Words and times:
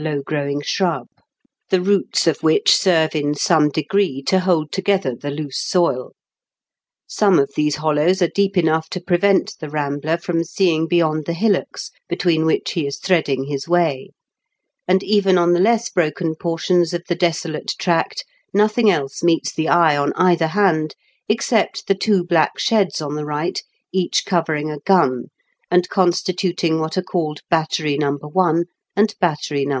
low 0.01 0.19
growing 0.25 0.59
fihnib; 0.61 1.05
the 1.69 1.79
roots 1.79 2.25
of 2.25 2.41
which 2.41 2.75
serve 2.75 3.13
in 3.15 3.35
some 3.35 3.69
de^ee 3.69 4.25
to 4.25 4.39
hold 4.39 4.71
together 4.71 5.13
the 5.13 5.29
loose 5.29 5.63
soil 5.63 6.13
Some 7.05 7.37
of 7.37 7.51
these 7.55 7.75
hollowB 7.75 8.23
are 8.27 8.31
deep 8.33 8.57
enough 8.57 8.89
to 8.95 8.99
prevent 8.99 9.57
the 9.59 9.69
rambler 9.69 10.17
&oxn 10.17 10.43
seeing 10.47 10.87
beyond 10.87 11.25
the 11.27 11.35
hillocks 11.35 11.91
between 12.09 12.47
which 12.47 12.71
he 12.71 12.87
is 12.87 12.97
threading 12.97 13.43
his 13.43 13.67
way^ 13.67 14.07
and 14.87 15.03
even 15.03 15.37
on 15.37 15.53
the 15.53 15.59
less 15.59 15.91
broken 15.91 16.33
portions 16.33 16.95
of 16.95 17.03
the 17.07 17.13
desolate 17.13 17.73
tract 17.77 18.25
nothing 18.55 18.89
else 18.89 19.21
meets 19.21 19.53
the 19.53 19.69
eye 19.69 19.95
on 19.95 20.13
either 20.15 20.47
hand, 20.47 20.95
exeept 21.29 21.85
the 21.85 21.93
two 21.93 22.23
Idack 22.23 22.57
sheds 22.57 23.03
on 23.03 23.13
the 23.13 23.25
right, 23.27 23.61
each 23.93 24.25
covering 24.25 24.71
a 24.71 24.79
gun, 24.79 25.25
and 25.69 25.87
constituting 25.89 26.79
what 26.79 26.97
are 26.97 27.03
called 27.03 27.41
Battery 27.51 27.97
No. 27.99 28.13
1 28.13 28.65
and 28.95 29.13
Battery 29.19 29.65
No. 29.65 29.69